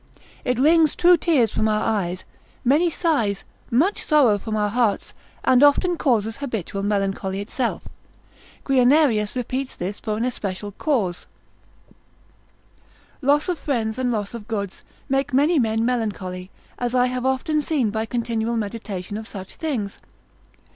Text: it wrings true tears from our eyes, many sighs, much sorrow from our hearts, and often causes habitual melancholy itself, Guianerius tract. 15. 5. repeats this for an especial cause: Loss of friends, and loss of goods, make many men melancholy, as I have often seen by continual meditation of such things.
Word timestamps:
it 0.43 0.57
wrings 0.57 0.95
true 0.95 1.15
tears 1.15 1.51
from 1.51 1.67
our 1.67 1.83
eyes, 1.83 2.23
many 2.65 2.89
sighs, 2.89 3.43
much 3.69 4.03
sorrow 4.03 4.39
from 4.39 4.55
our 4.55 4.69
hearts, 4.69 5.13
and 5.43 5.61
often 5.61 5.95
causes 5.95 6.37
habitual 6.37 6.81
melancholy 6.81 7.39
itself, 7.39 7.83
Guianerius 8.65 9.33
tract. 9.33 9.33
15. 9.33 9.35
5. 9.35 9.35
repeats 9.35 9.75
this 9.75 9.99
for 9.99 10.17
an 10.17 10.25
especial 10.25 10.71
cause: 10.71 11.27
Loss 13.21 13.47
of 13.47 13.59
friends, 13.59 13.99
and 13.99 14.11
loss 14.11 14.33
of 14.33 14.47
goods, 14.47 14.83
make 15.07 15.35
many 15.35 15.59
men 15.59 15.85
melancholy, 15.85 16.49
as 16.79 16.95
I 16.95 17.05
have 17.05 17.23
often 17.27 17.61
seen 17.61 17.91
by 17.91 18.07
continual 18.07 18.57
meditation 18.57 19.17
of 19.17 19.27
such 19.27 19.53
things. 19.53 19.99